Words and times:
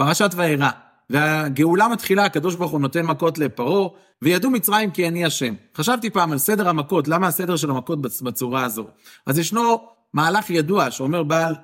פרשת 0.00 0.30
וירא. 0.36 0.70
והגאולה 1.10 1.88
מתחילה, 1.88 2.24
הקדוש 2.24 2.54
ברוך 2.54 2.72
הוא 2.72 2.80
נותן 2.80 3.02
מכות 3.06 3.38
לפרעה, 3.38 3.88
וידעו 4.22 4.50
מצרים 4.50 4.90
כי 4.90 5.08
אני 5.08 5.24
השם. 5.24 5.54
חשבתי 5.76 6.10
פעם 6.10 6.32
על 6.32 6.38
סדר 6.38 6.68
המכות, 6.68 7.08
למה 7.08 7.26
הסדר 7.26 7.56
של 7.56 7.70
המכות 7.70 8.00
בצורה 8.00 8.64
הזו? 8.64 8.86
אז 9.26 9.38
ישנו 9.38 9.88
מהלך 10.14 10.50
ידוע 10.50 10.90
שאומר 10.90 11.22
בעל 11.22 11.54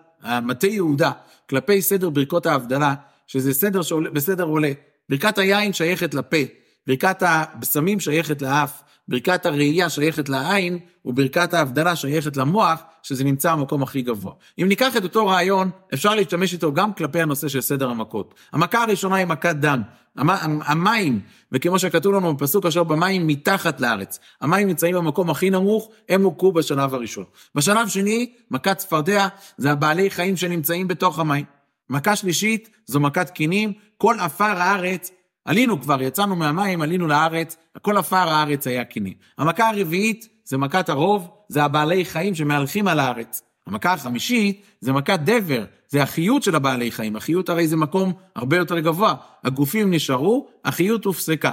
מטה 0.42 0.66
יהודה 0.66 1.10
כלפי 1.50 1.82
סדר 1.82 2.10
ברכות 2.10 2.46
ההבדלה, 2.46 2.94
שזה 3.26 3.54
סדר 3.54 3.82
שעולה, 3.82 4.10
בסדר 4.10 4.44
עולה. 4.44 4.72
ברכת 5.08 5.38
היין 5.38 5.72
שייכת 5.72 6.14
לפה, 6.14 6.36
ברכת 6.86 7.22
הבשמים 7.22 8.00
שייכת 8.00 8.42
לאף, 8.42 8.82
ברכת 9.08 9.46
הראייה 9.46 9.90
שייכת 9.90 10.28
לעין, 10.28 10.78
וברכת 11.04 11.54
ההבדלה 11.54 11.96
שייכת 11.96 12.36
למוח, 12.36 12.82
שזה 13.02 13.24
נמצא 13.24 13.54
במקום 13.54 13.82
הכי 13.82 14.02
גבוה. 14.02 14.32
אם 14.62 14.68
ניקח 14.68 14.96
את 14.96 15.04
אותו 15.04 15.26
רעיון, 15.26 15.70
אפשר 15.94 16.14
להשתמש 16.14 16.52
איתו 16.52 16.72
גם 16.72 16.92
כלפי 16.92 17.20
הנושא 17.20 17.48
של 17.48 17.60
סדר 17.60 17.90
המכות. 17.90 18.34
המכה 18.52 18.82
הראשונה 18.82 19.16
היא 19.16 19.26
מכת 19.26 19.56
דם. 19.56 19.82
המים, 20.16 21.20
וכמו 21.52 21.78
שכתוב 21.78 22.14
לנו 22.14 22.36
בפסוק 22.36 22.66
אשר 22.66 22.84
במים 22.84 23.26
מתחת 23.26 23.80
לארץ, 23.80 24.18
המים 24.40 24.68
נמצאים 24.68 24.94
במקום 24.94 25.30
הכי 25.30 25.50
נמוך, 25.50 25.88
הם 26.08 26.24
הוכו 26.24 26.52
בשלב 26.52 26.94
הראשון. 26.94 27.24
בשלב 27.54 27.88
שני, 27.88 28.32
מכת 28.50 28.78
צפרדע, 28.78 29.28
זה 29.56 29.72
הבעלי 29.72 30.10
חיים 30.10 30.36
שנמצאים 30.36 30.88
בתוך 30.88 31.18
המים. 31.18 31.44
מכה 31.90 32.16
שלישית, 32.16 32.68
זו 32.86 33.00
מכת 33.00 33.30
קינים, 33.30 33.72
כל 33.98 34.16
עפר 34.20 34.44
הארץ 34.44 35.10
עלינו 35.46 35.80
כבר, 35.80 36.02
יצאנו 36.02 36.36
מהמים, 36.36 36.82
עלינו 36.82 37.06
לארץ, 37.06 37.56
כל 37.82 37.96
עפר 37.96 38.28
הארץ 38.28 38.66
היה 38.66 38.84
קיני. 38.84 39.14
המכה 39.38 39.68
הרביעית 39.68 40.28
זה 40.44 40.58
מכת 40.58 40.88
הרוב, 40.88 41.30
זה 41.48 41.64
הבעלי 41.64 42.04
חיים 42.04 42.34
שמהלכים 42.34 42.88
על 42.88 43.00
הארץ. 43.00 43.42
המכה 43.66 43.92
החמישית 43.92 44.62
זה 44.80 44.92
מכת 44.92 45.20
דבר, 45.24 45.64
זה 45.88 46.02
החיות 46.02 46.42
של 46.42 46.54
הבעלי 46.54 46.90
חיים. 46.90 47.16
החיות 47.16 47.48
הרי 47.48 47.68
זה 47.68 47.76
מקום 47.76 48.12
הרבה 48.36 48.56
יותר 48.56 48.78
גבוה. 48.78 49.14
הגופים 49.44 49.94
נשארו, 49.94 50.48
החיות 50.64 51.04
הופסקה. 51.04 51.52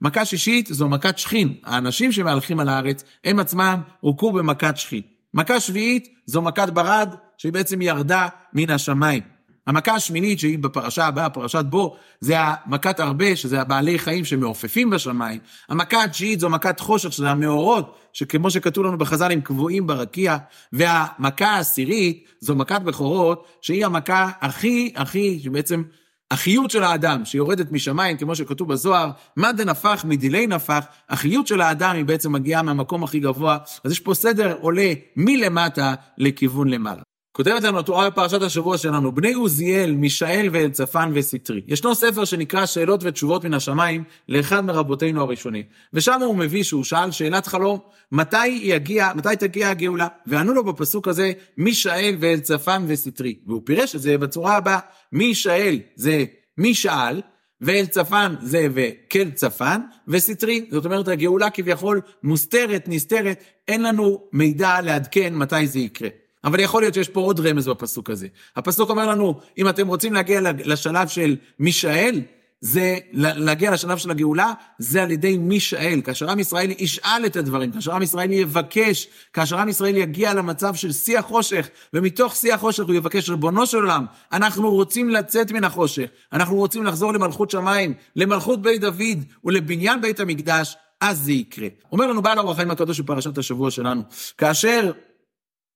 מכה 0.00 0.24
שישית 0.24 0.66
זו 0.70 0.88
מכת 0.88 1.18
שכין. 1.18 1.54
האנשים 1.64 2.12
שמהלכים 2.12 2.60
על 2.60 2.68
הארץ, 2.68 3.04
הם 3.24 3.38
עצמם 3.38 3.80
הוכו 4.00 4.32
במכת 4.32 4.76
שכין. 4.76 5.02
מכה 5.34 5.60
שביעית 5.60 6.08
זו 6.26 6.42
מכת 6.42 6.68
ברד, 6.68 7.14
שהיא 7.38 7.52
בעצם 7.52 7.82
ירדה 7.82 8.28
מן 8.52 8.70
השמיים. 8.70 9.31
המכה 9.66 9.94
השמינית 9.94 10.38
שהיא 10.38 10.58
בפרשה 10.58 11.06
הבאה, 11.06 11.30
פרשת 11.30 11.64
בו, 11.64 11.96
זה 12.20 12.34
המכת 12.38 13.00
הרבה, 13.00 13.36
שזה 13.36 13.60
הבעלי 13.60 13.98
חיים 13.98 14.24
שמעופפים 14.24 14.90
בשמיים. 14.90 15.40
המכה 15.68 16.04
התשיעית 16.04 16.40
זו 16.40 16.50
מכת 16.50 16.80
חושך, 16.80 17.12
שזה 17.12 17.30
המאורות, 17.30 17.98
שכמו 18.12 18.50
שכתוב 18.50 18.84
לנו 18.84 18.98
בחז"ל, 18.98 19.32
הם 19.32 19.40
קבועים 19.40 19.86
ברקיע. 19.86 20.36
והמכה 20.72 21.46
העשירית 21.46 22.28
זו 22.40 22.54
מכת 22.54 22.82
בכורות, 22.82 23.46
שהיא 23.60 23.86
המכה 23.86 24.30
הכי, 24.40 24.92
הכי, 24.96 25.40
שבעצם 25.44 25.82
החיות 26.30 26.70
של 26.70 26.82
האדם 26.82 27.24
שיורדת 27.24 27.72
משמיים, 27.72 28.16
כמו 28.16 28.36
שכתוב 28.36 28.72
בזוהר, 28.72 29.10
מה 29.36 29.52
דנפח 29.52 30.04
מדילי 30.08 30.46
נפח, 30.46 30.84
החיות 31.08 31.46
של 31.46 31.60
האדם 31.60 31.96
היא 31.96 32.04
בעצם 32.04 32.32
מגיעה 32.32 32.62
מהמקום 32.62 33.04
הכי 33.04 33.20
גבוה, 33.20 33.58
אז 33.84 33.92
יש 33.92 34.00
פה 34.00 34.14
סדר 34.14 34.56
עולה 34.60 34.92
מלמטה 35.16 35.94
לכיוון 36.18 36.68
למעלה. 36.68 37.02
כותבת 37.32 37.62
לנו 37.62 37.78
התורה 37.78 38.10
בפרשת 38.10 38.42
השבוע 38.42 38.78
שלנו, 38.78 39.12
בני 39.12 39.32
עוזיאל, 39.32 39.92
מישאל 39.92 40.48
ואלצפן 40.52 41.10
וסטרי. 41.14 41.60
ישנו 41.66 41.94
ספר 41.94 42.24
שנקרא 42.24 42.66
שאלות 42.66 43.00
ותשובות 43.04 43.44
מן 43.44 43.54
השמיים 43.54 44.04
לאחד 44.28 44.60
מרבותינו 44.60 45.20
הראשונים. 45.20 45.62
ושם 45.92 46.20
הוא 46.22 46.36
מביא 46.36 46.62
שהוא 46.62 46.84
שאל 46.84 47.10
שאלת 47.10 47.46
חלום, 47.46 47.78
מתי 48.12 48.46
יגיע, 48.46 49.12
מתי 49.16 49.36
תגיע 49.38 49.70
הגאולה? 49.70 50.08
וענו 50.26 50.54
לו 50.54 50.64
בפסוק 50.64 51.08
הזה, 51.08 51.32
מישאל 51.58 52.16
ואלצפן 52.20 52.84
וסטרי. 52.86 53.34
והוא 53.46 53.62
פירש 53.64 53.96
את 53.96 54.02
זה 54.02 54.18
בצורה 54.18 54.56
הבאה, 54.56 54.78
מישאל 55.12 55.78
זה 55.96 56.24
מי 56.58 56.74
שאל, 56.74 57.20
ואלצפן 57.60 58.34
זה 58.42 58.68
וכל 58.74 59.30
צפן, 59.30 59.80
וסטרי, 60.08 60.66
זאת 60.70 60.84
אומרת 60.84 61.08
הגאולה 61.08 61.50
כביכול 61.50 62.00
מוסתרת, 62.22 62.84
נסתרת, 62.88 63.44
אין 63.68 63.82
לנו 63.82 64.22
מידע 64.32 64.80
לעדכן 64.80 65.34
מתי 65.34 65.66
זה 65.66 65.78
יקרה. 65.78 66.08
אבל 66.44 66.60
יכול 66.60 66.82
להיות 66.82 66.94
שיש 66.94 67.08
פה 67.08 67.20
עוד 67.20 67.40
רמז 67.40 67.68
בפסוק 67.68 68.10
הזה. 68.10 68.26
הפסוק 68.56 68.90
אומר 68.90 69.06
לנו, 69.06 69.40
אם 69.58 69.68
אתם 69.68 69.86
רוצים 69.86 70.12
להגיע 70.12 70.40
לשלב 70.64 71.08
של 71.08 71.36
מישאל, 71.58 72.20
זה 72.62 72.98
להגיע 73.12 73.70
לשלב 73.70 73.98
של 73.98 74.10
הגאולה, 74.10 74.52
זה 74.78 75.02
על 75.02 75.10
ידי 75.10 75.38
מישאל. 75.38 76.00
כאשר 76.04 76.30
עם 76.30 76.38
ישראל 76.38 76.70
ישאל 76.78 77.22
את 77.26 77.36
הדברים, 77.36 77.72
כאשר 77.72 77.92
עם 77.92 78.02
ישראל 78.02 78.32
יבקש, 78.32 79.08
כאשר 79.32 79.58
עם 79.58 79.68
ישראל 79.68 79.96
יגיע 79.96 80.34
למצב 80.34 80.74
של 80.74 80.92
שיא 80.92 81.18
החושך, 81.18 81.68
ומתוך 81.94 82.36
שיא 82.36 82.54
החושך 82.54 82.84
הוא 82.84 82.94
יבקש, 82.94 83.30
ריבונו 83.30 83.66
של 83.66 83.76
עולם, 83.76 84.06
אנחנו 84.32 84.70
רוצים 84.70 85.10
לצאת 85.10 85.52
מן 85.52 85.64
החושך, 85.64 86.06
אנחנו 86.32 86.56
רוצים 86.56 86.84
לחזור 86.84 87.12
למלכות 87.12 87.50
שמיים, 87.50 87.94
למלכות 88.16 88.62
בית 88.62 88.80
דוד 88.80 89.24
ולבניין 89.44 90.00
בית 90.00 90.20
המקדש, 90.20 90.76
אז 91.00 91.18
זה 91.18 91.32
יקרה. 91.32 91.68
אומר 91.92 92.06
לנו 92.06 92.22
בעל 92.22 92.38
אורח 92.38 92.56
חיים 92.56 92.70
הקדוש 92.70 93.00
בפרשת 93.00 93.38
השבוע 93.38 93.70
שלנו, 93.70 94.02
כאשר 94.38 94.92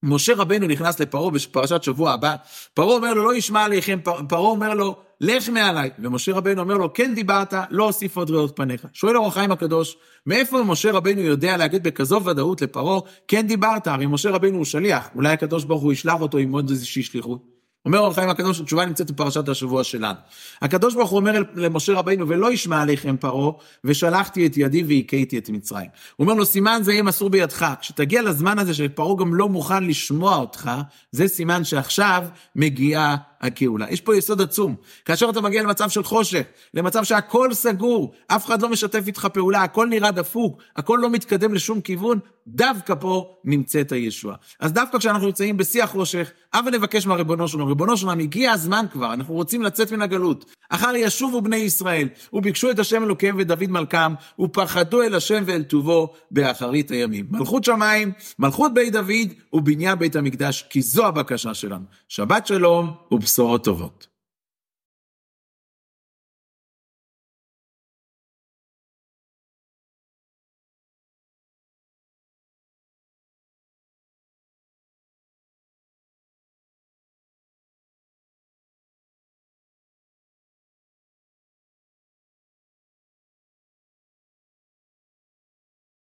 משה 0.03 0.35
רבנו 0.35 0.67
נכנס 0.67 1.01
לפרעה 1.01 1.31
בפרשת 1.31 1.83
שבוע 1.83 2.13
הבא, 2.13 2.37
פרעה 2.75 2.97
אומר 2.97 3.15
לו, 3.15 3.25
לא 3.25 3.35
ישמע 3.35 3.65
עליכם, 3.65 3.99
פרעה 4.29 4.51
אומר 4.51 4.75
לו, 4.75 4.97
לך 5.21 5.49
מעליי. 5.49 5.91
ומשה 5.99 6.33
רבנו 6.33 6.63
אומר 6.63 6.75
לו, 6.75 6.93
כן 6.93 7.15
דיברת, 7.15 7.55
לא 7.71 7.85
אוסיף 7.85 8.17
עוד 8.17 8.31
ראות 8.31 8.57
פניך. 8.57 8.87
שואל 8.93 9.17
אור 9.17 9.27
החיים 9.27 9.53
הקדוש, 9.53 9.97
מאיפה 10.27 10.63
משה 10.63 10.93
רבנו 10.93 11.21
יודע 11.21 11.57
להגיד 11.57 11.83
בכזו 11.83 12.25
ודאות 12.25 12.63
לפרעה, 12.63 13.01
כן 13.29 13.47
דיברת, 13.47 13.87
הרי 13.87 14.07
משה 14.07 14.31
רבנו 14.31 14.57
הוא 14.57 14.65
שליח, 14.65 15.09
אולי 15.15 15.33
הקדוש 15.33 15.65
ברוך 15.65 15.83
הוא 15.83 15.93
ישלח 15.93 16.21
אותו 16.21 16.39
עם 16.39 16.53
עוד 16.53 16.71
איזושהי 16.71 17.03
שליחות. 17.03 17.56
אומר 17.87 17.99
אור 17.99 18.11
החיים 18.11 18.29
הקדוש, 18.29 18.61
התשובה 18.61 18.87
נמצאת 18.87 19.11
בפרשת 19.11 19.49
השבוע 19.49 19.85
שלנו. 19.85 20.19
הקדוש 20.63 20.95
ברוך 20.95 21.11
הוא 21.11 21.19
אומר 21.19 21.43
למשה 21.55 21.93
רבינו, 21.93 22.29
ולא 22.29 22.53
ישמע 22.53 22.83
עליכם 22.83 23.17
פרעה, 23.17 23.53
ושלחתי 23.85 24.47
את 24.47 24.57
ידי 24.57 24.83
והכיתי 24.83 25.39
את 25.39 25.51
מצרים. 25.51 25.87
הוא 26.17 26.25
אומר 26.25 26.35
לו, 26.35 26.47
סימן 26.47 26.81
זה 26.83 26.93
יהיה 26.93 27.03
מסור 27.03 27.31
בידך. 27.31 27.67
כשתגיע 27.81 28.23
לזמן 28.23 28.59
הזה 28.59 28.75
שפרעה 28.75 29.17
גם 29.17 29.35
לא 29.35 29.49
מוכן 29.49 29.85
לשמוע 29.85 30.37
אותך, 30.37 30.71
זה 31.13 31.29
סימן 31.29 31.65
שעכשיו 31.65 32.25
מגיעה 32.57 33.17
הגאולה. 33.41 33.87
יש 33.91 34.01
פה 34.01 34.17
יסוד 34.17 34.41
עצום. 34.41 34.77
כאשר 35.05 35.31
אתה 35.31 35.41
מגיע 35.41 35.63
למצב 35.63 35.89
של 35.89 36.05
חושך, 36.05 36.43
למצב 36.75 37.05
שהכל 37.05 37.55
סגור, 37.55 38.13
אף 38.27 38.47
אחד 38.47 38.63
לא 38.63 38.69
משתף 38.69 39.03
איתך 39.07 39.29
פעולה, 39.33 39.63
הכל 39.63 39.87
נראה 39.87 40.11
דפוק, 40.11 40.63
הכל 40.77 40.99
לא 41.03 41.11
מתקדם 41.11 41.55
לשום 41.55 41.81
כיוון, 41.81 42.19
דווקא 42.47 42.95
פה 43.01 43.37
נמצאת 43.45 43.93
הישועה. 43.93 44.37
אז 44.61 44.73
דווקא 44.73 44.99
כשאנחנו 44.99 45.27
נמצאים 45.27 45.57
בשיא 45.57 45.85
החושך, 45.85 46.31
אבל 46.55 46.71
נבקש 46.71 47.07
מהריבונו 47.07 47.49
שלנו, 47.49 47.67
ריבונו 47.67 47.97
שלנו, 47.97 48.21
הגיע 48.23 48.53
הזמן 48.53 48.87
כבר, 48.93 49.13
אנחנו 49.13 49.35
רוצים 49.35 49.63
לצאת 49.63 49.93
מן 49.93 50.03
הגלות. 50.03 50.45
אחר 50.69 50.93
ישובו 50.97 51.41
בני 51.41 51.57
ישראל, 51.57 52.09
וביקשו 52.33 52.71
את 52.71 52.79
השם 52.79 53.05
אלוקיהם 53.05 53.37
ודוד 53.39 53.71
מלכם, 53.71 54.13
ופחדו 54.41 55.03
אל 55.03 55.15
השם 55.15 55.43
ואל 55.47 55.63
טובו 55.63 56.13
באחרית 56.31 56.91
הימים. 56.91 57.27
מלכות 57.31 57.65
שמיים, 57.65 58.13
מלכות 58.39 58.75
בית 58.75 58.93
דוד, 58.93 59.33
ובניין 59.53 59.99
בית 59.99 60.17
המקדש, 60.17 60.67
כי 60.71 60.83
זו 60.83 61.07
הבקשה 61.07 61.55
שלנו. 61.55 61.85
שבת 62.09 62.47
שלום 62.47 62.93
ובשורות 63.11 63.65
טובות. 63.65 64.16